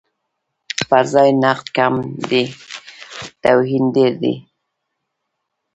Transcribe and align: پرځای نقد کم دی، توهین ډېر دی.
پرځای 0.89 1.29
نقد 1.43 1.67
کم 1.77 1.93
دی، 2.29 2.43
توهین 3.43 3.85
ډېر 3.95 4.13
دی. 4.23 4.35